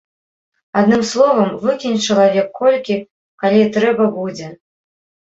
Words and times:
Адным 0.79 1.01
словам, 1.09 1.49
выкінь 1.65 1.99
чалавек 2.05 2.47
колькі, 2.61 2.95
калі 3.43 3.61
трэба 3.75 4.07
будзе. 4.17 4.49